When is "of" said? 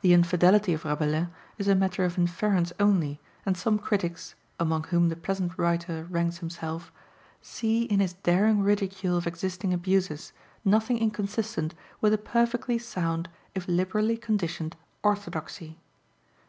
0.72-0.84, 2.04-2.18, 9.16-9.28